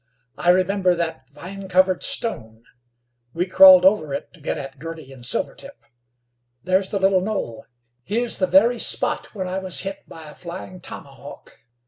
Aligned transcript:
"I 0.35 0.49
remember 0.49 0.95
that 0.95 1.29
vine 1.29 1.67
covered 1.69 2.01
stone. 2.01 2.63
We 3.35 3.45
crawled 3.45 3.85
over 3.85 4.15
it 4.15 4.33
to 4.33 4.41
get 4.41 4.57
at 4.57 4.79
Girty 4.79 5.13
and 5.13 5.23
Silvertip. 5.23 5.77
There's 6.63 6.89
the 6.89 6.97
little 6.97 7.21
knoll; 7.21 7.67
here's 8.03 8.39
the 8.39 8.47
very 8.47 8.79
spot 8.79 9.35
where 9.35 9.45
I 9.45 9.59
was 9.59 9.81
hit 9.81 10.01
by 10.09 10.27
a 10.27 10.33
flying 10.33 10.79
tomahawk. 10.79 11.51